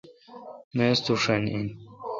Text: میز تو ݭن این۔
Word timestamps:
میز 0.75 0.97
تو 1.05 1.13
ݭن 1.23 1.41
این۔ 1.51 1.65